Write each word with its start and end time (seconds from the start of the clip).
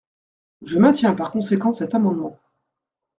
Je 0.63 0.79
maintiens 0.79 1.13
par 1.13 1.29
conséquent 1.29 1.71
cet 1.71 1.93
amendement. 1.93 2.39